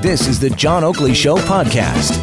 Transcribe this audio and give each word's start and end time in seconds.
This 0.00 0.28
is 0.28 0.38
the 0.38 0.50
John 0.50 0.84
Oakley 0.84 1.14
Show 1.14 1.36
podcast. 1.36 2.22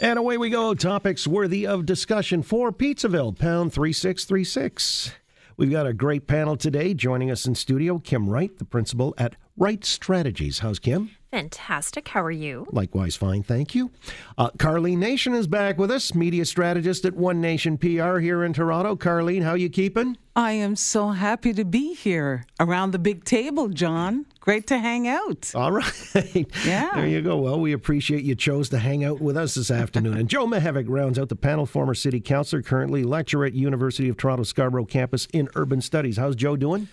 And 0.00 0.18
away 0.18 0.38
we 0.38 0.48
go. 0.50 0.74
Topics 0.74 1.26
worthy 1.26 1.66
of 1.66 1.86
discussion 1.86 2.42
for 2.42 2.72
Pizzaville, 2.72 3.38
pound 3.38 3.72
3636. 3.72 5.12
We've 5.56 5.70
got 5.70 5.86
a 5.86 5.92
great 5.92 6.26
panel 6.26 6.56
today. 6.56 6.94
Joining 6.94 7.30
us 7.30 7.46
in 7.46 7.54
studio, 7.54 7.98
Kim 7.98 8.28
Wright, 8.28 8.56
the 8.58 8.64
principal 8.64 9.14
at 9.18 9.36
Wright 9.56 9.84
Strategies. 9.84 10.60
How's 10.60 10.78
Kim? 10.78 11.10
Fantastic. 11.30 12.08
How 12.08 12.22
are 12.22 12.30
you? 12.30 12.66
Likewise, 12.70 13.16
fine, 13.16 13.42
thank 13.42 13.74
you. 13.74 13.90
Uh, 14.38 14.50
Karlene 14.50 14.98
Nation 14.98 15.34
is 15.34 15.46
back 15.46 15.78
with 15.78 15.90
us, 15.90 16.14
media 16.14 16.44
strategist 16.44 17.04
at 17.04 17.14
One 17.14 17.40
Nation 17.40 17.76
PR 17.76 18.18
here 18.18 18.44
in 18.44 18.52
Toronto. 18.52 18.94
Karlene, 18.96 19.42
how 19.42 19.54
you 19.54 19.68
keeping? 19.68 20.16
I 20.36 20.52
am 20.52 20.76
so 20.76 21.10
happy 21.10 21.52
to 21.52 21.64
be 21.64 21.94
here 21.94 22.46
around 22.60 22.90
the 22.92 22.98
big 22.98 23.24
table, 23.24 23.68
John. 23.68 24.26
Great 24.44 24.66
to 24.66 24.76
hang 24.76 25.08
out. 25.08 25.50
All 25.54 25.72
right. 25.72 25.90
Yeah. 26.66 26.90
There 26.96 27.06
you 27.06 27.22
go. 27.22 27.38
Well, 27.38 27.58
we 27.58 27.72
appreciate 27.72 28.24
you 28.24 28.34
chose 28.34 28.68
to 28.68 28.78
hang 28.78 29.02
out 29.02 29.18
with 29.18 29.38
us 29.38 29.54
this 29.54 29.70
afternoon. 29.70 30.18
and 30.18 30.28
Joe 30.28 30.46
Mihevc 30.46 30.84
rounds 30.86 31.18
out 31.18 31.30
the 31.30 31.34
panel, 31.36 31.64
former 31.64 31.94
city 31.94 32.20
councillor, 32.20 32.60
currently 32.60 33.04
lecturer 33.04 33.46
at 33.46 33.54
University 33.54 34.10
of 34.10 34.18
Toronto 34.18 34.42
Scarborough 34.42 34.84
campus 34.84 35.26
in 35.32 35.48
urban 35.54 35.80
studies. 35.80 36.18
How's 36.18 36.36
Joe 36.36 36.56
doing? 36.56 36.88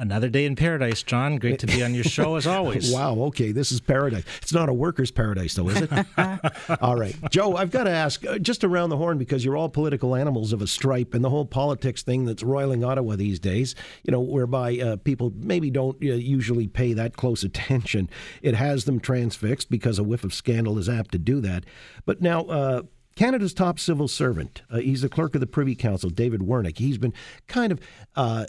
Another 0.00 0.30
day 0.30 0.46
in 0.46 0.56
paradise, 0.56 1.02
John. 1.02 1.36
Great 1.36 1.58
to 1.58 1.66
be 1.66 1.82
on 1.84 1.92
your 1.92 2.04
show 2.04 2.36
as 2.36 2.46
always. 2.46 2.90
wow. 2.90 3.12
Okay. 3.24 3.52
This 3.52 3.70
is 3.70 3.82
paradise. 3.82 4.24
It's 4.40 4.52
not 4.52 4.70
a 4.70 4.72
worker's 4.72 5.10
paradise, 5.10 5.52
though, 5.52 5.68
is 5.68 5.82
it? 5.82 5.90
all 6.80 6.96
right. 6.96 7.14
Joe, 7.30 7.54
I've 7.54 7.70
got 7.70 7.84
to 7.84 7.90
ask 7.90 8.24
uh, 8.24 8.38
just 8.38 8.64
around 8.64 8.88
the 8.88 8.96
horn 8.96 9.18
because 9.18 9.44
you're 9.44 9.58
all 9.58 9.68
political 9.68 10.16
animals 10.16 10.54
of 10.54 10.62
a 10.62 10.66
stripe 10.66 11.12
and 11.12 11.22
the 11.22 11.28
whole 11.28 11.44
politics 11.44 12.02
thing 12.02 12.24
that's 12.24 12.42
roiling 12.42 12.82
Ottawa 12.82 13.14
these 13.16 13.38
days, 13.38 13.74
you 14.02 14.10
know, 14.10 14.20
whereby 14.20 14.78
uh, 14.78 14.96
people 14.96 15.34
maybe 15.36 15.70
don't 15.70 15.96
uh, 16.02 16.14
usually 16.14 16.66
pay 16.66 16.94
that 16.94 17.18
close 17.18 17.44
attention. 17.44 18.08
It 18.40 18.54
has 18.54 18.86
them 18.86 19.00
transfixed 19.00 19.70
because 19.70 19.98
a 19.98 20.02
whiff 20.02 20.24
of 20.24 20.32
scandal 20.32 20.78
is 20.78 20.88
apt 20.88 21.12
to 21.12 21.18
do 21.18 21.42
that. 21.42 21.66
But 22.06 22.22
now, 22.22 22.44
uh, 22.44 22.82
Canada's 23.16 23.52
top 23.52 23.78
civil 23.78 24.08
servant. 24.08 24.62
Uh, 24.70 24.78
he's 24.78 25.02
the 25.02 25.08
clerk 25.10 25.34
of 25.34 25.42
the 25.42 25.46
Privy 25.46 25.74
Council, 25.74 26.08
David 26.08 26.40
Wernick. 26.40 26.78
He's 26.78 26.96
been 26.96 27.12
kind 27.48 27.70
of 27.70 27.80
uh, 28.16 28.46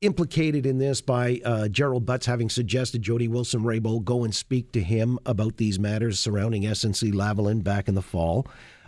implicated 0.00 0.64
in 0.64 0.78
this 0.78 1.00
by 1.00 1.40
uh, 1.44 1.68
Gerald 1.68 2.06
Butts 2.06 2.26
having 2.26 2.48
suggested 2.48 3.02
Jody 3.02 3.28
Wilson 3.28 3.62
Raybould 3.62 4.04
go 4.04 4.24
and 4.24 4.34
speak 4.34 4.72
to 4.72 4.82
him 4.82 5.18
about 5.26 5.58
these 5.58 5.78
matters 5.78 6.18
surrounding 6.18 6.62
SNC 6.62 7.12
Lavalin 7.12 7.62
back 7.62 7.88
in 7.88 7.94
the 7.94 8.02
fall. 8.02 8.46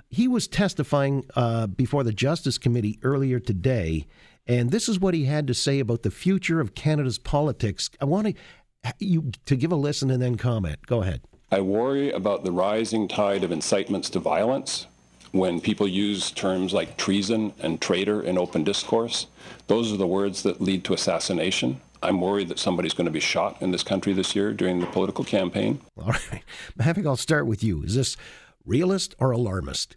He 0.09 0.27
was 0.29 0.49
testifying 0.49 1.25
uh, 1.37 1.67
before 1.67 2.05
the 2.05 2.13
Justice 2.13 2.59
Committee 2.59 2.99
earlier 3.03 3.39
today, 3.39 4.07
and 4.47 4.71
this 4.71 4.89
is 4.89 4.99
what 4.99 5.15
he 5.15 5.25
had 5.25 5.47
to 5.47 5.55
say 5.55 5.81
about 5.81 6.03
the 6.03 6.11
future 6.11 6.61
of 6.61 6.75
Canada's 6.75 7.19
politics. 7.19 7.91
I 8.01 8.07
want 8.07 8.29
to, 8.29 8.95
you 8.99 9.33
to 9.47 9.57
give 9.57 9.73
a 9.73 9.77
listen 9.77 10.11
and 10.11 10.23
then 10.23 10.37
comment. 10.37 10.87
Go 10.87 11.03
ahead. 11.03 11.23
I 11.51 11.61
worry 11.61 12.11
about 12.11 12.45
the 12.45 12.53
rising 12.53 13.09
tide 13.09 13.45
of 13.45 13.53
incitements 13.53 14.09
to 14.11 14.19
violence 14.19 14.87
when 15.33 15.61
people 15.61 15.89
use 15.89 16.31
terms 16.31 16.73
like 16.73 16.97
treason 16.97 17.53
and 17.59 17.81
traitor 17.81 18.23
in 18.23 18.39
open 18.39 18.65
discourse. 18.65 19.27
Those 19.67 19.93
are 19.93 19.97
the 19.97 20.07
words 20.07 20.43
that 20.43 20.61
lead 20.61 20.85
to 20.85 20.95
assassination. 20.95 21.81
I'm 22.03 22.21
worried 22.21 22.49
that 22.49 22.59
somebody's 22.59 22.95
going 22.95 23.07
to 23.07 23.13
be 23.13 23.21
shot 23.21 23.61
in 23.63 23.71
this 23.71 23.83
country 23.83 24.13
this 24.13 24.37
year 24.37 24.53
during 24.53 24.81
the 24.81 24.87
political 24.87 25.25
campaign. 25.25 25.81
All 25.97 26.09
right. 26.09 26.43
I 26.79 26.93
think 26.93 27.07
I'll 27.07 27.17
start 27.17 27.47
with 27.47 27.65
you. 27.65 27.83
Is 27.83 27.95
this 27.95 28.17
realist 28.65 29.15
or 29.19 29.31
alarmist? 29.31 29.97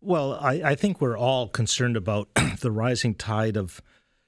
Well, 0.00 0.34
I, 0.40 0.62
I 0.64 0.74
think 0.74 1.00
we're 1.00 1.18
all 1.18 1.48
concerned 1.48 1.96
about 1.96 2.28
the 2.60 2.72
rising 2.72 3.14
tide 3.14 3.56
of 3.56 3.80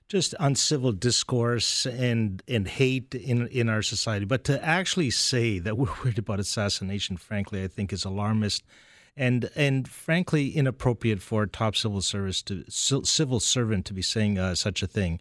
just 0.08 0.34
uncivil 0.38 0.92
discourse 0.92 1.86
and 1.86 2.42
and 2.46 2.68
hate 2.68 3.14
in 3.14 3.48
in 3.48 3.68
our 3.68 3.82
society. 3.82 4.26
But 4.26 4.44
to 4.44 4.64
actually 4.64 5.10
say 5.10 5.58
that 5.58 5.76
we're 5.76 5.92
worried 6.04 6.18
about 6.18 6.38
assassination, 6.38 7.16
frankly, 7.16 7.64
I 7.64 7.68
think 7.68 7.92
is 7.92 8.04
alarmist 8.04 8.62
and 9.16 9.50
and 9.54 9.88
frankly 9.88 10.50
inappropriate 10.50 11.22
for 11.22 11.44
a 11.44 11.48
top 11.48 11.76
civil 11.76 12.00
service 12.00 12.42
to 12.42 12.64
civil 12.68 13.40
servant 13.40 13.86
to 13.86 13.94
be 13.94 14.02
saying 14.02 14.38
uh, 14.38 14.54
such 14.54 14.82
a 14.82 14.86
thing. 14.86 15.20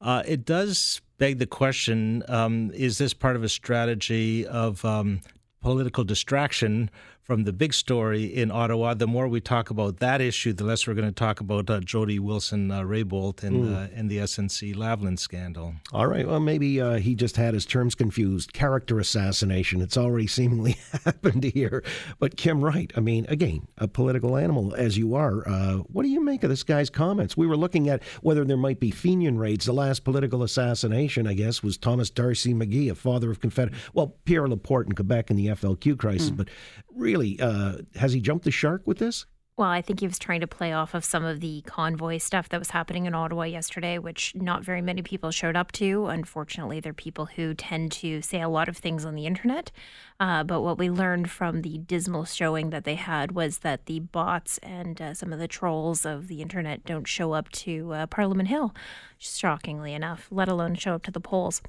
Uh, 0.00 0.22
it 0.26 0.44
does 0.44 1.00
beg 1.18 1.38
the 1.38 1.46
question: 1.46 2.22
um, 2.28 2.70
Is 2.74 2.98
this 2.98 3.14
part 3.14 3.36
of 3.36 3.44
a 3.44 3.48
strategy 3.48 4.46
of 4.46 4.84
um, 4.84 5.20
political 5.60 6.04
distraction 6.04 6.90
from 7.22 7.44
the 7.44 7.52
big 7.52 7.72
story 7.72 8.24
in 8.24 8.50
Ottawa. 8.50 8.94
The 8.94 9.06
more 9.06 9.28
we 9.28 9.40
talk 9.40 9.70
about 9.70 9.98
that 9.98 10.20
issue, 10.20 10.52
the 10.52 10.64
less 10.64 10.86
we're 10.86 10.94
going 10.94 11.08
to 11.08 11.12
talk 11.12 11.40
about 11.40 11.70
uh, 11.70 11.80
Jody 11.80 12.18
Wilson 12.18 12.70
uh, 12.70 12.82
Raybould 12.82 13.42
and, 13.44 13.64
mm. 13.64 13.74
uh, 13.74 13.88
and 13.94 14.10
the 14.10 14.18
SNC 14.18 14.74
Lavalin 14.74 15.18
scandal. 15.18 15.74
All 15.92 16.08
right. 16.08 16.26
Well, 16.26 16.40
maybe 16.40 16.80
uh, 16.80 16.94
he 16.94 17.14
just 17.14 17.36
had 17.36 17.54
his 17.54 17.64
terms 17.64 17.94
confused. 17.94 18.52
Character 18.52 18.98
assassination. 18.98 19.80
It's 19.80 19.96
already 19.96 20.26
seemingly 20.26 20.72
happened 21.04 21.44
here. 21.44 21.84
But 22.18 22.36
Kim 22.36 22.62
Wright, 22.62 22.92
I 22.96 23.00
mean, 23.00 23.24
again, 23.28 23.68
a 23.78 23.86
political 23.86 24.36
animal 24.36 24.74
as 24.74 24.98
you 24.98 25.14
are. 25.14 25.48
Uh, 25.48 25.76
what 25.92 26.02
do 26.02 26.08
you 26.08 26.24
make 26.24 26.42
of 26.42 26.50
this 26.50 26.64
guy's 26.64 26.90
comments? 26.90 27.36
We 27.36 27.46
were 27.46 27.56
looking 27.56 27.88
at 27.88 28.02
whether 28.22 28.44
there 28.44 28.56
might 28.56 28.80
be 28.80 28.90
Fenian 28.90 29.38
raids. 29.38 29.66
The 29.66 29.72
last 29.72 30.02
political 30.02 30.42
assassination, 30.42 31.28
I 31.28 31.34
guess, 31.34 31.62
was 31.62 31.78
Thomas 31.78 32.10
D'Arcy 32.10 32.52
McGee, 32.52 32.90
a 32.90 32.96
father 32.96 33.30
of 33.30 33.40
Confederate. 33.40 33.78
Well, 33.94 34.16
Pierre 34.24 34.48
Laporte 34.48 34.88
in 34.88 34.94
Quebec 34.94 35.30
in 35.30 35.36
the 35.36 35.46
FLQ 35.46 35.98
crisis, 35.98 36.30
mm. 36.30 36.36
but 36.36 36.48
really, 36.94 37.21
uh, 37.40 37.78
has 37.96 38.12
he 38.12 38.20
jumped 38.20 38.44
the 38.44 38.50
shark 38.50 38.82
with 38.86 38.98
this? 38.98 39.26
Well, 39.54 39.68
I 39.68 39.82
think 39.82 40.00
he 40.00 40.06
was 40.06 40.18
trying 40.18 40.40
to 40.40 40.46
play 40.46 40.72
off 40.72 40.94
of 40.94 41.04
some 41.04 41.26
of 41.26 41.40
the 41.40 41.60
convoy 41.66 42.16
stuff 42.16 42.48
that 42.48 42.58
was 42.58 42.70
happening 42.70 43.04
in 43.04 43.14
Ottawa 43.14 43.42
yesterday, 43.42 43.98
which 43.98 44.34
not 44.34 44.64
very 44.64 44.80
many 44.80 45.02
people 45.02 45.30
showed 45.30 45.56
up 45.56 45.72
to. 45.72 46.06
Unfortunately, 46.06 46.80
they're 46.80 46.94
people 46.94 47.26
who 47.26 47.52
tend 47.52 47.92
to 47.92 48.22
say 48.22 48.40
a 48.40 48.48
lot 48.48 48.70
of 48.70 48.78
things 48.78 49.04
on 49.04 49.14
the 49.14 49.26
internet. 49.26 49.70
Uh, 50.18 50.42
but 50.42 50.62
what 50.62 50.78
we 50.78 50.88
learned 50.88 51.30
from 51.30 51.60
the 51.60 51.76
dismal 51.76 52.24
showing 52.24 52.70
that 52.70 52.84
they 52.84 52.94
had 52.94 53.32
was 53.32 53.58
that 53.58 53.84
the 53.84 54.00
bots 54.00 54.56
and 54.62 55.02
uh, 55.02 55.12
some 55.12 55.34
of 55.34 55.38
the 55.38 55.48
trolls 55.48 56.06
of 56.06 56.28
the 56.28 56.40
internet 56.40 56.86
don't 56.86 57.06
show 57.06 57.32
up 57.32 57.50
to 57.50 57.92
uh, 57.92 58.06
Parliament 58.06 58.48
Hill, 58.48 58.74
shockingly 59.18 59.92
enough, 59.92 60.28
let 60.30 60.48
alone 60.48 60.74
show 60.76 60.94
up 60.94 61.02
to 61.02 61.10
the 61.10 61.20
polls. 61.20 61.60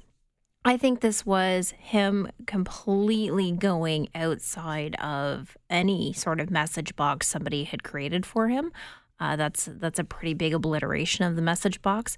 I 0.66 0.78
think 0.78 1.00
this 1.00 1.26
was 1.26 1.74
him 1.78 2.28
completely 2.46 3.52
going 3.52 4.08
outside 4.14 4.96
of 4.96 5.56
any 5.68 6.14
sort 6.14 6.40
of 6.40 6.50
message 6.50 6.96
box 6.96 7.26
somebody 7.26 7.64
had 7.64 7.82
created 7.82 8.24
for 8.24 8.48
him. 8.48 8.72
Uh, 9.20 9.36
that's 9.36 9.68
that's 9.72 9.98
a 9.98 10.04
pretty 10.04 10.34
big 10.34 10.54
obliteration 10.54 11.24
of 11.24 11.36
the 11.36 11.42
message 11.42 11.82
box. 11.82 12.16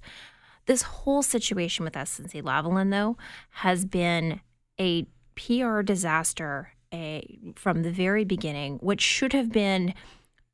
This 0.65 0.81
whole 0.81 1.21
situation 1.21 1.83
with 1.83 1.93
SNC 1.93 2.41
Lavalin, 2.41 2.91
though, 2.91 3.17
has 3.49 3.85
been 3.85 4.41
a 4.79 5.05
PR 5.35 5.81
disaster 5.81 6.73
a, 6.93 7.37
from 7.55 7.83
the 7.83 7.91
very 7.91 8.23
beginning, 8.23 8.77
which 8.77 9.01
should 9.01 9.33
have 9.33 9.51
been 9.51 9.93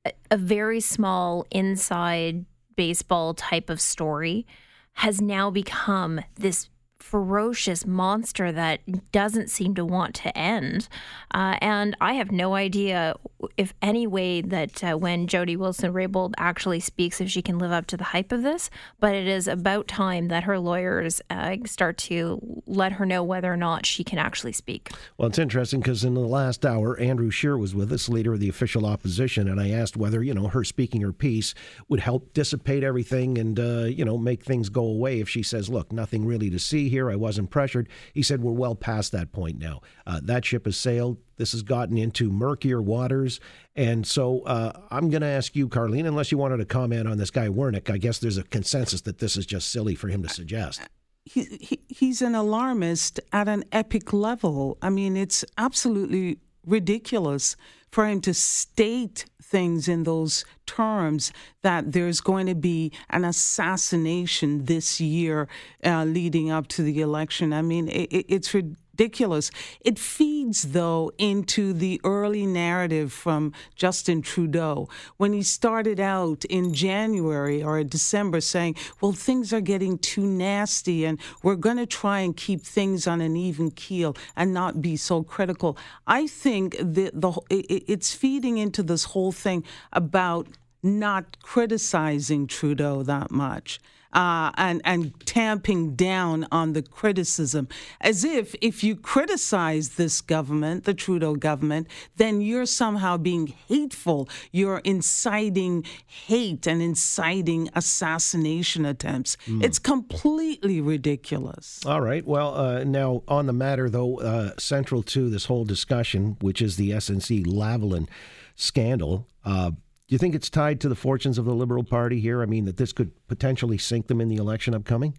a, 0.05 0.13
a 0.31 0.37
very 0.37 0.79
small 0.79 1.45
inside 1.51 2.45
baseball 2.75 3.33
type 3.33 3.69
of 3.69 3.79
story, 3.79 4.45
has 4.93 5.21
now 5.21 5.49
become 5.49 6.21
this 6.35 6.69
ferocious 7.03 7.85
monster 7.85 8.49
that 8.49 8.79
doesn't 9.11 9.49
seem 9.49 9.75
to 9.75 9.83
want 9.83 10.15
to 10.15 10.35
end. 10.37 10.87
Uh, 11.33 11.57
and 11.61 11.97
I 11.99 12.13
have 12.13 12.31
no 12.31 12.55
idea 12.55 13.15
if 13.57 13.73
any 13.81 14.07
way 14.07 14.41
that 14.41 14.83
uh, 14.83 14.97
when 14.97 15.27
Jody 15.27 15.55
Wilson 15.55 15.93
Raybould 15.93 16.33
actually 16.37 16.79
speaks, 16.79 17.21
if 17.21 17.29
she 17.29 17.41
can 17.41 17.57
live 17.57 17.71
up 17.71 17.85
to 17.87 17.97
the 17.97 18.03
hype 18.05 18.31
of 18.31 18.43
this. 18.43 18.69
But 18.99 19.15
it 19.15 19.27
is 19.27 19.47
about 19.47 19.87
time 19.87 20.27
that 20.29 20.43
her 20.43 20.59
lawyers 20.59 21.21
uh, 21.29 21.57
start 21.65 21.97
to 21.99 22.61
let 22.65 22.93
her 22.93 23.05
know 23.05 23.23
whether 23.23 23.51
or 23.51 23.57
not 23.57 23.85
she 23.85 24.03
can 24.03 24.17
actually 24.19 24.53
speak. 24.53 24.91
Well, 25.17 25.29
it's 25.29 25.39
interesting 25.39 25.79
because 25.79 26.03
in 26.03 26.13
the 26.13 26.21
last 26.21 26.65
hour, 26.65 26.99
Andrew 26.99 27.29
Scheer 27.29 27.57
was 27.57 27.75
with 27.75 27.91
us, 27.91 28.09
leader 28.09 28.33
of 28.33 28.39
the 28.39 28.49
official 28.49 28.85
opposition, 28.85 29.47
and 29.47 29.59
I 29.59 29.69
asked 29.69 29.97
whether 29.97 30.23
you 30.23 30.33
know 30.33 30.47
her 30.47 30.63
speaking 30.63 31.01
her 31.01 31.13
piece 31.13 31.53
would 31.89 31.99
help 31.99 32.33
dissipate 32.33 32.83
everything 32.83 33.37
and 33.37 33.59
uh, 33.59 33.83
you 33.83 34.05
know 34.05 34.17
make 34.17 34.43
things 34.43 34.69
go 34.69 34.85
away 34.85 35.19
if 35.19 35.29
she 35.29 35.43
says, 35.43 35.69
"Look, 35.69 35.91
nothing 35.91 36.25
really 36.25 36.49
to 36.49 36.59
see 36.59 36.89
here. 36.89 37.11
I 37.11 37.15
wasn't 37.15 37.49
pressured. 37.49 37.89
He 38.13 38.23
said, 38.23 38.41
We're 38.41 38.51
well 38.51 38.75
past 38.75 39.11
that 39.11 39.31
point 39.31 39.59
now. 39.59 39.81
Uh, 40.05 40.19
that 40.23 40.45
ship 40.45 40.65
has 40.65 40.77
sailed. 40.77 41.17
This 41.37 41.51
has 41.53 41.61
gotten 41.61 41.97
into 41.97 42.29
murkier 42.29 42.81
waters. 42.81 43.39
And 43.75 44.05
so 44.05 44.41
uh, 44.41 44.71
I'm 44.91 45.09
going 45.09 45.21
to 45.21 45.27
ask 45.27 45.55
you, 45.55 45.67
Karlene, 45.67 46.07
unless 46.07 46.31
you 46.31 46.37
wanted 46.37 46.57
to 46.57 46.65
comment 46.65 47.07
on 47.07 47.17
this 47.17 47.31
guy, 47.31 47.47
Wernick, 47.47 47.89
I 47.89 47.97
guess 47.97 48.19
there's 48.19 48.37
a 48.37 48.43
consensus 48.43 49.01
that 49.01 49.19
this 49.19 49.37
is 49.37 49.45
just 49.45 49.71
silly 49.71 49.95
for 49.95 50.07
him 50.07 50.23
to 50.23 50.29
suggest. 50.29 50.81
He, 51.25 51.45
he, 51.61 51.79
he's 51.87 52.21
an 52.21 52.35
alarmist 52.35 53.19
at 53.31 53.47
an 53.47 53.63
epic 53.71 54.13
level. 54.13 54.77
I 54.81 54.89
mean, 54.89 55.15
it's 55.15 55.45
absolutely 55.57 56.39
ridiculous 56.65 57.55
for 57.91 58.07
him 58.07 58.21
to 58.21 58.33
state 58.33 59.25
things 59.41 59.87
in 59.87 60.03
those 60.03 60.45
terms 60.65 61.31
that 61.61 61.91
there's 61.91 62.21
going 62.21 62.47
to 62.47 62.55
be 62.55 62.91
an 63.11 63.23
assassination 63.23 64.65
this 64.65 64.99
year 64.99 65.47
uh, 65.85 66.03
leading 66.03 66.49
up 66.49 66.67
to 66.67 66.81
the 66.81 67.01
election. 67.01 67.53
I 67.53 67.61
mean, 67.61 67.87
it, 67.87 68.25
it's 68.27 68.55
ridiculous. 68.93 69.49
It 69.81 69.97
feeds, 69.97 70.71
though, 70.71 71.11
into 71.17 71.73
the 71.73 71.99
early 72.03 72.45
narrative 72.45 73.11
from 73.11 73.53
Justin 73.75 74.21
Trudeau 74.21 74.87
when 75.17 75.33
he 75.33 75.41
started 75.41 75.99
out 75.99 76.45
in 76.45 76.73
January 76.73 77.63
or 77.63 77.83
December 77.83 78.39
saying, 78.39 78.75
well, 79.01 79.11
things 79.11 79.51
are 79.51 79.61
getting 79.61 79.97
too 79.97 80.25
nasty 80.25 81.05
and 81.05 81.19
we're 81.41 81.55
going 81.55 81.77
to 81.77 81.85
try 81.85 82.19
and 82.19 82.37
keep 82.37 82.61
things 82.61 83.07
on 83.07 83.21
an 83.21 83.35
even 83.35 83.71
keel 83.71 84.15
and 84.35 84.53
not 84.53 84.81
be 84.81 84.95
so 84.95 85.23
critical. 85.23 85.77
I 86.05 86.27
think 86.27 86.77
that 86.77 87.11
the, 87.19 87.33
it's 87.49 88.13
feeding 88.13 88.57
into 88.57 88.83
this 88.83 89.05
whole 89.05 89.31
thing 89.31 89.63
about 89.91 90.47
not 90.83 91.37
criticizing 91.41 92.45
Trudeau 92.45 93.03
that 93.03 93.31
much 93.31 93.79
uh, 94.13 94.51
and 94.55 94.81
and 94.85 95.13
tamping 95.25 95.95
down 95.95 96.47
on 96.51 96.73
the 96.73 96.81
criticism, 96.81 97.67
as 98.01 98.23
if 98.23 98.55
if 98.61 98.83
you 98.83 98.95
criticize 98.95 99.89
this 99.89 100.21
government, 100.21 100.85
the 100.85 100.93
Trudeau 100.93 101.35
government, 101.35 101.87
then 102.17 102.41
you're 102.41 102.65
somehow 102.65 103.17
being 103.17 103.47
hateful. 103.67 104.29
You're 104.51 104.81
inciting 104.83 105.85
hate 106.05 106.67
and 106.67 106.81
inciting 106.81 107.69
assassination 107.75 108.85
attempts. 108.85 109.37
Mm. 109.47 109.63
It's 109.63 109.79
completely 109.79 110.79
ridiculous. 110.81 111.81
All 111.85 112.01
right. 112.01 112.25
Well, 112.25 112.55
uh, 112.55 112.83
now 112.83 113.23
on 113.27 113.47
the 113.47 113.53
matter 113.53 113.89
though, 113.89 114.19
uh, 114.19 114.51
central 114.57 115.03
to 115.03 115.29
this 115.29 115.45
whole 115.45 115.65
discussion, 115.65 116.37
which 116.39 116.61
is 116.61 116.77
the 116.77 116.91
SNC 116.91 117.45
Lavalin 117.45 118.07
scandal. 118.55 119.27
Uh, 119.45 119.71
you 120.13 120.19
think 120.19 120.35
it's 120.35 120.49
tied 120.49 120.79
to 120.81 120.89
the 120.89 120.95
fortunes 120.95 121.37
of 121.37 121.45
the 121.45 121.53
Liberal 121.53 121.83
Party 121.83 122.19
here? 122.19 122.41
I 122.41 122.45
mean, 122.45 122.65
that 122.65 122.77
this 122.77 122.93
could 122.93 123.11
potentially 123.27 123.77
sink 123.77 124.07
them 124.07 124.21
in 124.21 124.29
the 124.29 124.35
election 124.35 124.73
upcoming? 124.73 125.17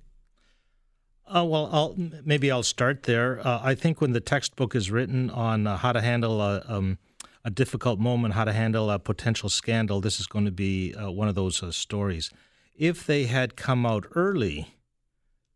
Uh, 1.26 1.44
well, 1.44 1.68
I'll, 1.72 1.96
maybe 2.24 2.50
I'll 2.50 2.62
start 2.62 3.04
there. 3.04 3.40
Uh, 3.46 3.60
I 3.62 3.74
think 3.74 4.00
when 4.00 4.12
the 4.12 4.20
textbook 4.20 4.74
is 4.74 4.90
written 4.90 5.30
on 5.30 5.66
uh, 5.66 5.78
how 5.78 5.92
to 5.92 6.00
handle 6.00 6.40
a, 6.40 6.62
um, 6.68 6.98
a, 7.44 7.50
difficult 7.50 7.98
moment, 7.98 8.34
how 8.34 8.44
to 8.44 8.52
handle 8.52 8.90
a 8.90 8.98
potential 8.98 9.48
scandal, 9.48 10.00
this 10.00 10.20
is 10.20 10.26
going 10.26 10.44
to 10.44 10.52
be 10.52 10.94
uh, 10.94 11.10
one 11.10 11.28
of 11.28 11.34
those 11.34 11.62
uh, 11.62 11.72
stories. 11.72 12.30
If 12.76 13.06
they 13.06 13.24
had 13.24 13.56
come 13.56 13.86
out 13.86 14.06
early, 14.14 14.74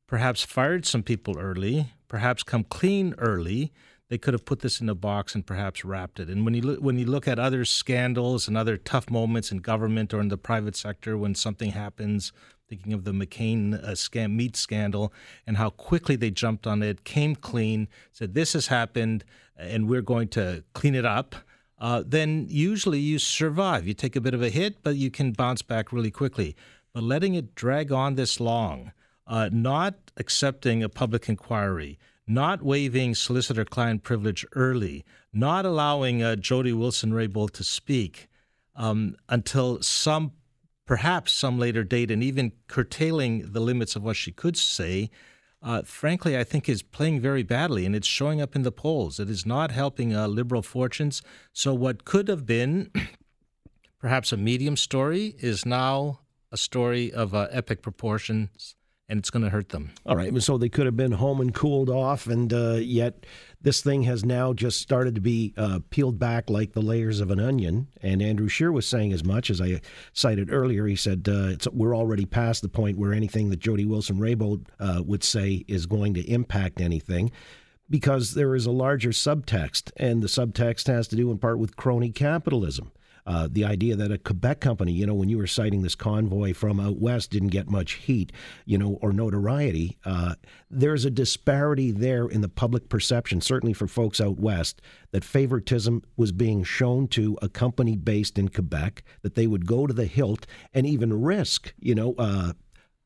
perhaps 0.07 0.43
fired 0.43 0.87
some 0.87 1.03
people 1.03 1.39
early, 1.39 1.93
perhaps 2.09 2.43
come 2.43 2.65
clean 2.65 3.15
early, 3.19 3.73
they 4.09 4.19
could 4.19 4.35
have 4.35 4.45
put 4.45 4.61
this 4.61 4.81
in 4.81 4.89
a 4.89 4.95
box 4.95 5.35
and 5.35 5.47
perhaps 5.47 5.85
wrapped 5.85 6.19
it. 6.19 6.29
And 6.29 6.45
when 6.45 6.55
you 6.55 6.63
look, 6.63 6.81
when 6.81 6.99
you 6.99 7.07
look 7.07 7.29
at 7.29 7.39
other 7.39 7.65
scandals 7.65 8.49
and 8.49 8.57
other 8.57 8.77
tough 8.77 9.11
moments 9.11 9.53
in 9.53 9.59
government 9.59 10.15
or 10.15 10.21
in 10.21 10.29
the 10.29 10.39
private 10.39 10.77
sector, 10.77 11.17
when 11.17 11.35
something 11.35 11.73
happens, 11.73 12.33
thinking 12.69 12.93
of 12.93 13.05
the 13.05 13.13
McCain 13.13 13.75
uh, 13.83 13.93
scam, 13.93 14.33
meat 14.33 14.57
scandal, 14.57 15.13
and 15.47 15.57
how 15.57 15.71
quickly 15.71 16.17
they 16.17 16.31
jumped 16.31 16.67
on 16.67 16.83
it, 16.83 17.05
came 17.05 17.35
clean, 17.37 17.89
said 18.13 18.35
this 18.35 18.55
has 18.55 18.69
happened, 18.69 19.25
and 19.57 19.89
we're 19.89 20.03
going 20.03 20.29
to 20.29 20.65
clean 20.73 20.95
it 20.95 21.05
up. 21.05 21.35
Uh, 21.79 22.03
then 22.05 22.47
usually 22.49 22.99
you 22.99 23.19
survive. 23.19 23.87
You 23.87 23.95
take 23.95 24.17
a 24.17 24.21
bit 24.21 24.35
of 24.35 24.43
a 24.43 24.49
hit, 24.49 24.83
but 24.83 24.97
you 24.97 25.11
can 25.11 25.33
bounce 25.33 25.63
back 25.63 25.93
really 25.93 26.11
quickly. 26.11 26.57
But 26.93 27.03
letting 27.03 27.35
it 27.35 27.55
drag 27.55 27.93
on 27.93 28.17
this 28.17 28.41
long, 28.41 28.93
uh, 29.27 29.51
not 29.53 29.95
accepting 30.17 30.83
a 30.83 30.89
public 30.89 31.29
inquiry, 31.29 31.99
not 32.29 32.63
waiving 32.63 33.15
solicitor 33.15 33.65
client 33.65 34.03
privilege 34.03 34.45
early, 34.53 35.05
not 35.33 35.65
allowing 35.65 36.23
uh, 36.23 36.37
Jody 36.37 36.73
Wilson 36.73 37.13
Raybould 37.13 37.53
to 37.53 37.65
speak 37.65 38.29
um, 38.77 39.17
until 39.29 39.83
some, 39.83 40.33
perhaps 40.87 41.33
some 41.33 41.59
later 41.59 41.85
date, 41.85 42.11
and 42.11 42.23
even 42.23 42.53
curtailing 42.69 43.53
the 43.53 43.61
limits 43.61 43.97
of 43.97 44.03
what 44.05 44.17
she 44.17 44.33
could 44.33 44.57
say, 44.57 45.11
uh, 45.61 45.83
frankly, 45.83 46.39
I 46.39 46.45
think 46.45 46.69
is 46.69 46.83
playing 46.83 47.21
very 47.21 47.43
badly, 47.43 47.85
and 47.85 47.97
it's 47.97 48.07
showing 48.07 48.41
up 48.41 48.55
in 48.55 48.63
the 48.63 48.71
polls. 48.71 49.19
It 49.19 49.29
is 49.29 49.45
not 49.45 49.73
helping 49.73 50.15
uh, 50.15 50.29
liberal 50.29 50.63
fortunes. 50.63 51.21
So, 51.53 51.75
what 51.75 52.05
could 52.05 52.29
have 52.29 52.47
been 52.47 52.93
perhaps 53.99 54.33
a 54.33 54.37
medium 54.37 54.77
story 54.77 55.35
is 55.41 55.67
now 55.67 56.21
a 56.53 56.57
story 56.57 57.13
of 57.13 57.35
uh, 57.35 57.49
epic 57.51 57.83
proportions 57.83 58.77
and 59.09 59.19
it's 59.19 59.31
going 59.31 59.43
to 59.43 59.51
hurt 59.51 59.71
them. 59.71 59.91
All 60.05 60.17
right. 60.17 60.43
So 60.43 60.59
they 60.59 60.69
could 60.69 60.87
have 60.87 60.97
been 60.97 61.13
home 61.13 61.41
and 61.41 61.55
cooled 61.55 61.89
off, 61.89 62.27
and 62.27 62.53
uh, 62.53 62.75
yet 62.75 63.25
this 63.61 63.81
thing 63.81 64.03
has 64.03 64.25
now 64.25 64.53
just 64.53 64.81
started 64.81 65.15
to 65.15 65.21
be 65.21 65.55
uh, 65.57 65.81
peeled 65.91 66.19
back 66.19 66.51
like 66.51 66.73
the 66.73 66.83
layers 66.83 67.21
of 67.21 67.31
an 67.31 67.41
onion. 67.41 67.89
And 68.03 68.21
Andrew 68.21 68.49
Scheer 68.49 68.71
was 68.71 68.87
saying 68.87 69.13
as 69.13 69.25
much 69.25 69.49
as 69.49 69.61
I 69.61 69.81
cited 70.13 70.53
earlier. 70.53 70.87
He 70.87 70.97
said 70.97 71.27
uh, 71.29 71.57
we're 71.73 71.97
already 71.97 72.27
past 72.27 72.61
the 72.63 72.69
point 72.69 72.99
where 72.99 73.15
anything 73.15 73.49
that 73.51 73.61
Jody 73.61 73.87
Wilson 73.87 74.19
Raybould 74.19 74.67
uh, 74.79 75.03
would 75.05 75.25
say 75.25 75.65
is 75.67 75.87
going 75.87 76.15
to 76.15 76.31
impact 76.31 76.81
anything. 76.81 77.33
Because 77.91 78.35
there 78.35 78.55
is 78.55 78.67
a 78.67 78.71
larger 78.71 79.11
subtext, 79.11 79.93
and 79.97 80.23
the 80.23 80.27
subtext 80.27 80.89
has 80.89 81.09
to 81.09 81.17
do 81.17 81.31
in 81.31 81.39
part 81.39 81.59
with 81.59 81.75
crony 81.75 82.11
capitalism. 82.11 82.93
Uh, 83.29 83.47
the 83.53 83.63
idea 83.63 83.95
that 83.95 84.11
a 84.11 84.17
Quebec 84.17 84.59
company, 84.59 84.91
you 84.91 85.05
know, 85.05 85.13
when 85.13 85.29
you 85.29 85.37
were 85.37 85.47
citing 85.47 85.83
this 85.83 85.95
convoy 85.95 86.55
from 86.55 86.81
out 86.81 86.97
west, 86.97 87.31
didn't 87.31 87.49
get 87.49 87.69
much 87.69 87.93
heat, 87.93 88.33
you 88.65 88.79
know, 88.79 88.99
or 89.03 89.13
notoriety. 89.13 89.99
Uh, 90.03 90.35
there's 90.71 91.05
a 91.05 91.11
disparity 91.11 91.91
there 91.91 92.27
in 92.27 92.41
the 92.41 92.49
public 92.49 92.89
perception, 92.89 93.43
certainly 93.43 93.75
for 93.75 93.87
folks 93.87 94.19
out 94.19 94.41
west, 94.41 94.81
that 95.11 95.25
favoritism 95.25 96.03
was 96.17 96.33
being 96.33 96.65
shown 96.65 97.07
to 97.07 97.37
a 97.43 97.51
company 97.51 97.97
based 97.97 98.39
in 98.39 98.49
Quebec, 98.49 99.03
that 99.21 99.35
they 99.35 99.47
would 99.47 99.67
go 99.67 99.87
to 99.87 99.93
the 99.93 100.07
hilt 100.07 100.47
and 100.73 100.87
even 100.87 101.23
risk, 101.23 101.75
you 101.79 101.95
know, 101.95 102.15
uh, 102.17 102.55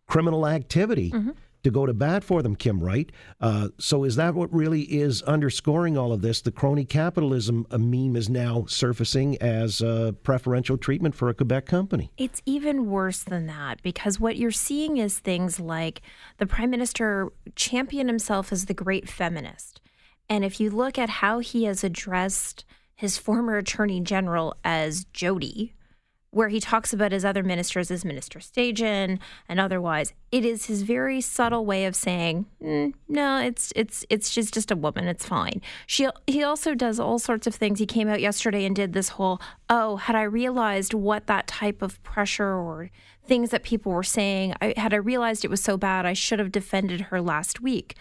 criminal 0.07 0.47
activity. 0.47 1.11
Mm-hmm 1.11 1.31
to 1.65 1.71
go 1.71 1.87
to 1.87 1.95
bat 1.95 2.25
for 2.25 2.43
them, 2.43 2.57
Kim 2.57 2.81
Wright. 2.81 3.11
Uh, 3.41 3.69
so 3.79 4.05
is 4.05 4.17
that 4.17 4.35
what 4.35 4.53
really 4.53 4.83
is 4.83 5.23
underscoring 5.23 5.97
all 5.97 6.13
of 6.13 6.23
this? 6.23 6.41
The 6.41 6.53
crony 6.53 6.85
capitalism 6.85 7.67
a 7.71 7.79
meme 7.79 8.17
is 8.17 8.29
now 8.29 8.65
surfacing 8.67 9.41
as 9.41 9.81
a 9.81 10.15
preferential 10.23 10.77
treatment 10.77 11.15
for 11.15 11.29
a 11.29 11.35
Quebec 11.35 11.67
company. 11.67 12.11
It's 12.19 12.43
even 12.47 12.91
worse 12.91 13.23
than 13.23 13.47
that 13.47 13.83
because 13.83 14.19
what 14.19 14.37
you're 14.37 14.51
seeing 14.51 14.97
is 14.97 15.19
things 15.19 15.61
like 15.61 16.03
the 16.39 16.47
prime 16.47 16.71
minister 16.71 17.33
champion 17.55 18.09
himself 18.09 18.53
as 18.53 18.67
the 18.67 18.75
great 18.75 19.09
feminist. 19.09 19.81
And 20.29 20.45
if 20.45 20.61
you 20.61 20.71
look 20.71 20.99
at 20.99 21.09
how 21.11 21.41
he 21.41 21.65
has 21.65 21.85
addressed 21.85 22.65
his 22.95 23.19
former 23.19 23.57
attorney 23.57 24.01
general 24.01 24.57
as 24.65 25.05
Jody, 25.13 25.75
where 26.33 26.49
he 26.49 26.59
talks 26.59 26.95
about 26.95 27.13
his 27.13 27.27
other 27.27 27.43
ministers 27.43 27.91
as 27.91 28.07
Minister 28.07 28.39
Sajjan 28.39 29.21
and 29.49 29.61
otherwise. 29.61 30.15
It 30.33 30.47
is 30.47 30.65
his 30.65 30.81
very 30.83 31.21
subtle 31.21 31.67
way 31.67 31.85
of 31.85 31.95
saying, 31.95 32.47
mm, 32.61 32.95
"No, 33.07 33.39
it's 33.39 33.73
it's 33.77 34.05
it's 34.09 34.35
just 34.35 34.53
just 34.53 34.71
a 34.71 34.77
woman. 34.77 35.07
It's 35.07 35.27
fine." 35.27 35.61
She 35.87 36.09
he 36.27 36.43
also 36.43 36.75
does 36.75 36.99
all 36.99 37.19
sorts 37.19 37.47
of 37.47 37.55
things. 37.55 37.79
He 37.79 37.87
came 37.87 38.09
out 38.09 38.21
yesterday 38.21 38.65
and 38.65 38.75
did 38.75 38.95
this 38.95 39.11
whole, 39.11 39.41
"Oh, 39.69 39.97
had 39.97 40.17
I 40.17 40.23
realized 40.23 40.95
what 40.95 41.27
that 41.27 41.47
type 41.47 41.83
of 41.83 42.03
pressure 42.03 42.55
or 42.55 42.91
things 43.25 43.51
that 43.51 43.63
people 43.63 43.93
were 43.93 44.03
saying, 44.03 44.55
I, 44.61 44.75
had 44.77 44.93
I 44.93 44.97
realized 44.97 45.45
it 45.45 45.51
was 45.51 45.63
so 45.63 45.77
bad, 45.77 46.07
I 46.07 46.13
should 46.13 46.39
have 46.39 46.51
defended 46.51 47.03
her 47.03 47.21
last 47.21 47.61
week." 47.61 47.95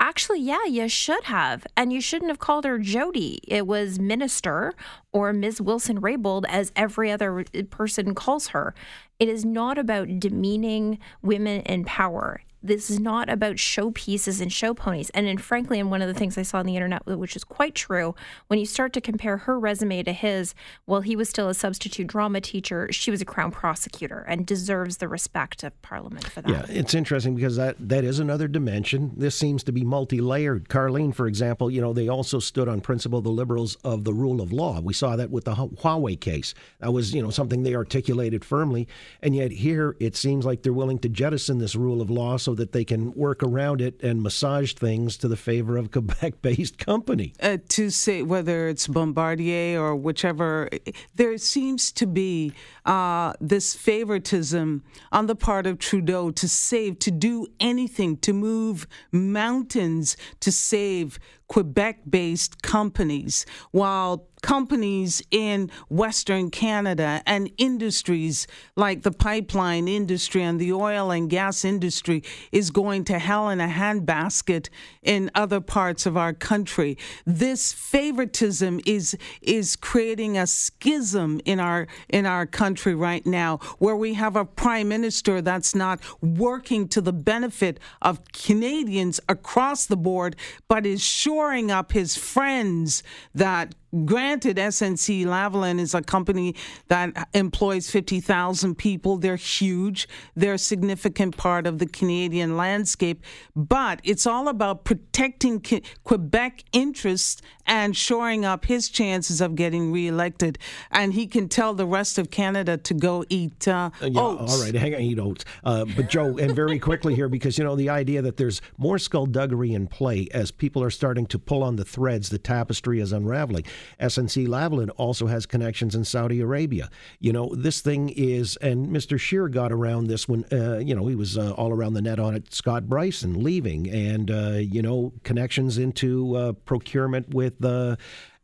Actually, 0.00 0.40
yeah, 0.40 0.64
you 0.66 0.88
should 0.88 1.24
have. 1.24 1.66
And 1.76 1.92
you 1.92 2.00
shouldn't 2.00 2.30
have 2.30 2.38
called 2.38 2.64
her 2.64 2.78
Jody. 2.78 3.40
It 3.48 3.66
was 3.66 3.98
Minister 3.98 4.74
or 5.12 5.32
Ms. 5.32 5.60
Wilson 5.60 6.00
Raybould, 6.00 6.44
as 6.48 6.72
every 6.76 7.10
other 7.10 7.44
person 7.70 8.14
calls 8.14 8.48
her. 8.48 8.74
It 9.18 9.28
is 9.28 9.44
not 9.44 9.78
about 9.78 10.18
demeaning 10.18 10.98
women 11.22 11.62
in 11.62 11.84
power 11.84 12.42
this 12.64 12.90
is 12.90 12.98
not 12.98 13.28
about 13.28 13.56
showpieces 13.56 14.40
and 14.40 14.50
show 14.50 14.72
ponies. 14.72 15.10
And 15.10 15.40
frankly, 15.40 15.78
and 15.78 15.90
one 15.90 16.00
of 16.00 16.08
the 16.08 16.14
things 16.14 16.38
I 16.38 16.42
saw 16.42 16.58
on 16.58 16.66
the 16.66 16.76
internet, 16.76 17.06
which 17.06 17.36
is 17.36 17.44
quite 17.44 17.74
true, 17.74 18.14
when 18.46 18.58
you 18.58 18.64
start 18.64 18.94
to 18.94 19.00
compare 19.02 19.36
her 19.36 19.60
resume 19.60 20.02
to 20.02 20.12
his, 20.12 20.54
while 20.86 21.02
he 21.02 21.14
was 21.14 21.28
still 21.28 21.48
a 21.48 21.54
substitute 21.54 22.06
drama 22.06 22.40
teacher. 22.40 22.88
She 22.90 23.10
was 23.10 23.20
a 23.20 23.24
crown 23.26 23.50
prosecutor 23.50 24.24
and 24.26 24.46
deserves 24.46 24.96
the 24.96 25.08
respect 25.08 25.62
of 25.62 25.80
Parliament 25.82 26.28
for 26.30 26.40
that. 26.40 26.50
Yeah, 26.50 26.64
it's 26.68 26.94
interesting 26.94 27.34
because 27.34 27.56
that 27.56 27.76
that 27.78 28.02
is 28.02 28.18
another 28.18 28.48
dimension. 28.48 29.12
This 29.14 29.36
seems 29.36 29.62
to 29.64 29.72
be 29.72 29.84
multi-layered. 29.84 30.68
Karlene, 30.70 31.14
for 31.14 31.26
example, 31.26 31.70
you 31.70 31.82
know, 31.82 31.92
they 31.92 32.08
also 32.08 32.38
stood 32.38 32.68
on 32.68 32.80
principle 32.80 33.20
the 33.20 33.28
liberals 33.28 33.76
of 33.84 34.04
the 34.04 34.14
rule 34.14 34.40
of 34.40 34.52
law. 34.52 34.80
We 34.80 34.94
saw 34.94 35.16
that 35.16 35.30
with 35.30 35.44
the 35.44 35.54
Huawei 35.54 36.18
case. 36.18 36.54
That 36.80 36.92
was, 36.92 37.14
you 37.14 37.22
know, 37.22 37.30
something 37.30 37.62
they 37.62 37.74
articulated 37.74 38.44
firmly, 38.44 38.88
and 39.20 39.36
yet 39.36 39.50
here 39.50 39.96
it 40.00 40.16
seems 40.16 40.46
like 40.46 40.62
they're 40.62 40.72
willing 40.72 40.98
to 41.00 41.08
jettison 41.10 41.58
this 41.58 41.76
rule 41.76 42.00
of 42.00 42.10
law 42.10 42.38
so 42.38 42.53
that 42.54 42.72
they 42.72 42.84
can 42.84 43.12
work 43.14 43.42
around 43.42 43.80
it 43.80 44.02
and 44.02 44.22
massage 44.22 44.74
things 44.74 45.16
to 45.18 45.28
the 45.28 45.36
favor 45.36 45.76
of 45.76 45.86
a 45.86 45.88
Quebec 45.88 46.42
based 46.42 46.78
company. 46.78 47.32
Uh, 47.40 47.58
to 47.68 47.90
say 47.90 48.22
whether 48.22 48.68
it's 48.68 48.86
Bombardier 48.86 49.80
or 49.80 49.96
whichever, 49.96 50.68
there 51.14 51.36
seems 51.38 51.92
to 51.92 52.06
be 52.06 52.52
uh, 52.84 53.32
this 53.40 53.74
favoritism 53.74 54.82
on 55.12 55.26
the 55.26 55.34
part 55.34 55.66
of 55.66 55.78
Trudeau 55.78 56.30
to 56.30 56.48
save, 56.48 56.98
to 57.00 57.10
do 57.10 57.46
anything, 57.60 58.16
to 58.18 58.32
move 58.32 58.86
mountains 59.12 60.16
to 60.40 60.52
save 60.52 61.18
Quebec 61.48 62.00
based 62.08 62.62
companies, 62.62 63.46
while 63.70 64.28
companies 64.44 65.22
in 65.30 65.70
Western 65.88 66.50
Canada 66.50 67.22
and 67.24 67.50
industries 67.56 68.46
like 68.76 69.02
the 69.02 69.10
pipeline 69.10 69.88
industry 69.88 70.42
and 70.42 70.60
the 70.60 70.70
oil 70.70 71.10
and 71.10 71.30
gas 71.30 71.64
industry 71.64 72.22
is 72.52 72.70
going 72.70 73.04
to 73.04 73.18
hell 73.18 73.48
in 73.48 73.58
a 73.58 73.66
handbasket 73.66 74.68
in 75.02 75.30
other 75.34 75.62
parts 75.62 76.04
of 76.04 76.18
our 76.18 76.34
country. 76.34 76.98
This 77.24 77.72
favoritism 77.72 78.80
is 78.84 79.16
is 79.40 79.76
creating 79.76 80.36
a 80.36 80.46
schism 80.46 81.40
in 81.46 81.58
our 81.58 81.86
in 82.10 82.26
our 82.26 82.44
country 82.44 82.94
right 82.94 83.24
now 83.24 83.56
where 83.78 83.96
we 83.96 84.12
have 84.12 84.36
a 84.36 84.44
prime 84.44 84.88
minister 84.88 85.40
that's 85.40 85.74
not 85.74 86.00
working 86.20 86.86
to 86.88 87.00
the 87.00 87.14
benefit 87.14 87.80
of 88.02 88.20
Canadians 88.32 89.20
across 89.26 89.86
the 89.86 89.96
board 89.96 90.36
but 90.68 90.84
is 90.84 91.00
shoring 91.34 91.68
up 91.68 91.90
his 91.90 92.14
friends 92.16 93.02
that 93.34 93.74
Granted, 94.04 94.56
SNC 94.56 95.24
Lavalin 95.24 95.78
is 95.78 95.94
a 95.94 96.02
company 96.02 96.54
that 96.88 97.28
employs 97.32 97.90
50,000 97.90 98.74
people. 98.74 99.18
They're 99.18 99.36
huge. 99.36 100.08
They're 100.34 100.54
a 100.54 100.58
significant 100.58 101.36
part 101.36 101.66
of 101.66 101.78
the 101.78 101.86
Canadian 101.86 102.56
landscape. 102.56 103.22
But 103.54 104.00
it's 104.02 104.26
all 104.26 104.48
about 104.48 104.84
protecting 104.84 105.64
Quebec 106.02 106.64
interests 106.72 107.40
and 107.66 107.96
shoring 107.96 108.44
up 108.44 108.66
his 108.66 108.88
chances 108.88 109.40
of 109.40 109.54
getting 109.54 109.92
reelected. 109.92 110.58
And 110.90 111.12
he 111.12 111.26
can 111.26 111.48
tell 111.48 111.74
the 111.74 111.86
rest 111.86 112.18
of 112.18 112.30
Canada 112.30 112.76
to 112.78 112.94
go 112.94 113.24
eat 113.28 113.66
uh, 113.68 113.90
uh, 114.02 114.06
yeah, 114.06 114.20
oats. 114.20 114.52
All 114.52 114.62
right, 114.62 114.74
hang 114.74 114.94
on, 114.94 115.00
eat 115.00 115.18
oats. 115.18 115.44
Uh, 115.62 115.84
but 115.96 116.08
Joe, 116.08 116.36
and 116.36 116.54
very 116.54 116.78
quickly 116.78 117.14
here, 117.14 117.28
because 117.28 117.58
you 117.58 117.64
know 117.64 117.76
the 117.76 117.88
idea 117.88 118.22
that 118.22 118.36
there's 118.36 118.60
more 118.76 118.98
skullduggery 118.98 119.72
in 119.72 119.86
play 119.86 120.28
as 120.32 120.50
people 120.50 120.82
are 120.82 120.90
starting 120.90 121.26
to 121.26 121.38
pull 121.38 121.62
on 121.62 121.76
the 121.76 121.84
threads, 121.84 122.28
the 122.30 122.38
tapestry 122.38 123.00
is 123.00 123.12
unraveling. 123.12 123.64
SNC 124.00 124.46
Lavalin 124.46 124.90
also 124.96 125.26
has 125.26 125.46
connections 125.46 125.94
in 125.94 126.04
Saudi 126.04 126.40
Arabia. 126.40 126.90
You 127.20 127.32
know, 127.32 127.54
this 127.54 127.80
thing 127.80 128.10
is, 128.10 128.56
and 128.56 128.88
Mr. 128.88 129.18
Scheer 129.18 129.48
got 129.48 129.72
around 129.72 130.06
this 130.06 130.28
when, 130.28 130.44
uh, 130.52 130.78
you 130.78 130.94
know, 130.94 131.06
he 131.06 131.14
was 131.14 131.38
uh, 131.38 131.52
all 131.52 131.72
around 131.72 131.94
the 131.94 132.02
net 132.02 132.18
on 132.18 132.34
it. 132.34 132.52
Scott 132.52 132.84
Brison 132.84 133.42
leaving, 133.42 133.88
and 133.88 134.30
uh, 134.30 134.58
you 134.58 134.82
know, 134.82 135.12
connections 135.22 135.78
into 135.78 136.36
uh, 136.36 136.52
procurement 136.52 137.34
with 137.34 137.58
the. 137.58 137.98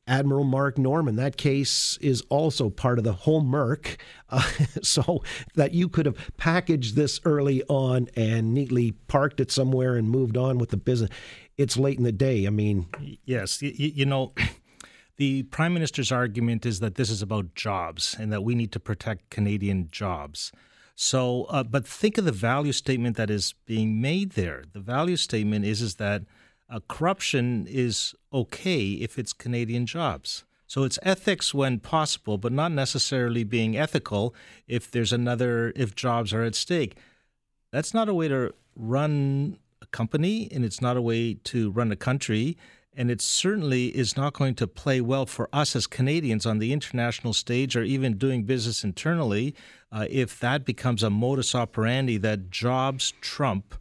Admiral 0.06 0.42
Mark 0.42 0.76
Norman. 0.76 1.14
That 1.14 1.36
case 1.36 1.96
is 1.98 2.20
also 2.30 2.68
part 2.68 2.98
of 2.98 3.04
the 3.04 3.12
whole 3.12 3.42
Merc. 3.42 3.96
Uh, 4.28 4.42
so 4.82 5.22
that 5.54 5.72
you 5.72 5.88
could 5.88 6.04
have 6.04 6.16
packaged 6.36 6.96
this 6.96 7.20
early 7.24 7.62
on 7.68 8.08
and 8.16 8.52
neatly 8.52 8.92
parked 9.06 9.38
it 9.38 9.52
somewhere 9.52 9.94
and 9.94 10.10
moved 10.10 10.36
on 10.36 10.58
with 10.58 10.70
the 10.70 10.76
business. 10.76 11.10
It's 11.56 11.76
late 11.76 11.98
in 11.98 12.04
the 12.04 12.10
day. 12.10 12.46
I 12.46 12.50
mean, 12.50 12.88
yes, 13.24 13.62
you, 13.62 13.70
you 13.76 14.04
know, 14.04 14.32
the 15.20 15.42
prime 15.42 15.74
minister's 15.74 16.10
argument 16.10 16.64
is 16.64 16.80
that 16.80 16.94
this 16.94 17.10
is 17.10 17.20
about 17.20 17.54
jobs 17.54 18.16
and 18.18 18.32
that 18.32 18.42
we 18.42 18.54
need 18.54 18.72
to 18.72 18.80
protect 18.80 19.28
Canadian 19.28 19.86
jobs. 19.92 20.50
So, 20.94 21.44
uh, 21.50 21.62
but 21.62 21.86
think 21.86 22.16
of 22.16 22.24
the 22.24 22.32
value 22.32 22.72
statement 22.72 23.18
that 23.18 23.28
is 23.28 23.52
being 23.66 24.00
made 24.00 24.30
there. 24.32 24.64
The 24.72 24.80
value 24.80 25.16
statement 25.16 25.66
is 25.66 25.82
is 25.82 25.96
that 25.96 26.22
uh, 26.70 26.80
corruption 26.88 27.66
is 27.68 28.14
okay 28.32 28.92
if 28.92 29.18
it's 29.18 29.34
Canadian 29.34 29.84
jobs. 29.84 30.44
So 30.66 30.84
it's 30.84 30.98
ethics 31.02 31.52
when 31.52 31.80
possible, 31.80 32.38
but 32.38 32.52
not 32.52 32.72
necessarily 32.72 33.44
being 33.44 33.76
ethical 33.76 34.34
if 34.66 34.90
there's 34.90 35.12
another 35.12 35.74
if 35.76 35.94
jobs 35.94 36.32
are 36.32 36.44
at 36.44 36.54
stake. 36.54 36.96
That's 37.72 37.92
not 37.92 38.08
a 38.08 38.14
way 38.14 38.28
to 38.28 38.54
run 38.74 39.58
a 39.82 39.86
company, 39.86 40.48
and 40.50 40.64
it's 40.64 40.80
not 40.80 40.96
a 40.96 41.02
way 41.02 41.34
to 41.34 41.70
run 41.72 41.92
a 41.92 41.96
country 41.96 42.56
and 42.96 43.10
it 43.10 43.20
certainly 43.20 43.86
is 43.96 44.16
not 44.16 44.32
going 44.32 44.54
to 44.56 44.66
play 44.66 45.00
well 45.00 45.26
for 45.26 45.48
us 45.52 45.76
as 45.76 45.86
Canadians 45.86 46.46
on 46.46 46.58
the 46.58 46.72
international 46.72 47.32
stage 47.32 47.76
or 47.76 47.82
even 47.82 48.18
doing 48.18 48.44
business 48.44 48.84
internally 48.84 49.54
uh, 49.92 50.06
if 50.10 50.38
that 50.40 50.64
becomes 50.64 51.02
a 51.02 51.10
modus 51.10 51.54
operandi 51.54 52.16
that 52.18 52.50
jobs 52.50 53.12
trump 53.20 53.74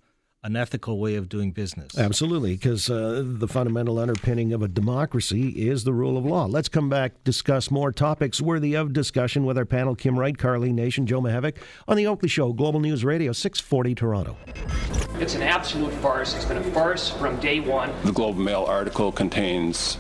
an 0.44 0.56
ethical 0.56 1.00
way 1.00 1.16
of 1.16 1.28
doing 1.28 1.52
business. 1.52 1.98
Absolutely, 1.98 2.54
because 2.54 2.90
uh, 2.90 3.22
the 3.26 3.48
fundamental 3.48 4.00
underpinning 4.00 4.54
of 4.54 4.62
a 4.62 4.68
democracy 4.68 5.50
is 5.50 5.84
the 5.84 5.94
rule 5.94 6.18
of 6.18 6.26
law. 6.26 6.46
Let's 6.46 6.70
come 6.70 6.90
back, 6.90 7.24
discuss 7.24 7.70
more 7.70 7.92
topics 7.92 8.40
worthy 8.40 8.74
of 8.74 8.94
discussion 8.94 9.44
with 9.44 9.58
our 9.58 9.66
panel 9.66 9.96
Kim 9.96 10.18
Wright, 10.18 10.38
Karlene 10.38 10.76
Nation, 10.76 11.06
Joe 11.06 11.22
Mihevc 11.22 11.58
on 11.88 11.98
The 11.98 12.08
Oakley 12.08 12.30
Show, 12.30 12.54
Global 12.54 12.80
News 12.80 13.04
Radio, 13.04 13.34
640 13.34 13.96
Toronto. 13.96 15.09
It's 15.20 15.36
an 15.36 15.42
absolute 15.42 15.92
farce. 15.96 16.34
It's 16.34 16.46
been 16.46 16.58
a 16.58 16.64
farce 16.72 17.10
from 17.10 17.38
day 17.42 17.60
one. 17.60 17.92
The 18.06 18.14
Globe 18.14 18.38
and 18.38 18.46
Mail 18.46 18.64
article 18.64 19.12
contains 19.12 19.98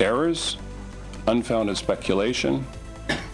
errors, 0.00 0.56
unfounded 1.28 1.76
speculation, 1.76 2.64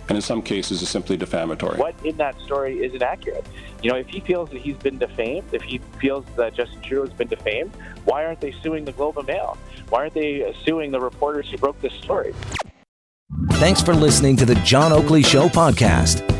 and 0.09 0.17
in 0.17 0.23
some 0.23 0.43
cases 0.43 0.83
is 0.83 0.89
simply 0.89 1.17
defamatory. 1.17 1.79
What 1.79 1.95
in 2.05 2.17
that 2.17 2.37
story 2.41 2.83
is 2.83 2.95
inaccurate? 2.95 3.47
You 3.81 3.93
know, 3.93 3.97
if 3.97 4.09
he 4.09 4.19
feels 4.19 4.51
that 4.51 4.59
he's 4.59 4.77
been 4.77 4.99
defamed, 4.99 5.55
if 5.55 5.63
he 5.63 5.79
feels 6.01 6.25
that 6.35 6.55
Justin 6.55 6.81
Trudeau 6.81 7.07
has 7.07 7.17
been 7.17 7.29
defamed, 7.29 7.71
why 8.07 8.25
aren't 8.25 8.41
they 8.41 8.51
suing 8.61 8.85
the 8.85 8.93
Globe 8.93 9.17
and 9.17 9.29
Mail? 9.29 9.57
Why 9.89 10.01
aren't 10.01 10.15
they 10.15 10.53
suing 10.65 10.91
the 10.91 11.01
reporters 11.01 11.49
who 11.49 11.59
broke 11.59 11.81
this 11.81 11.95
story? 11.95 12.35
Thanks 13.53 13.81
for 13.81 13.95
listening 13.95 14.37
to 14.37 14.45
the 14.47 14.57
John 14.57 14.93
Oakley 14.93 15.23
Show 15.23 15.49
podcast. 15.49 16.40